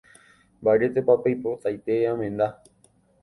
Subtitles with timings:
[0.61, 2.47] Mba'éretepa peipotaite amenda